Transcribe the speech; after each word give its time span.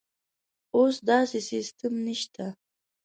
اوس 0.75 0.95
داسې 1.09 1.39
سیستم 1.49 1.93
نشته. 2.05 2.45